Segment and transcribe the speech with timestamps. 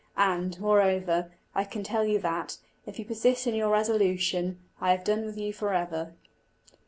[0.17, 2.57] And, moreover, I can tell you that,
[2.87, 6.15] if you persist in your resolution, I have done with you for ever."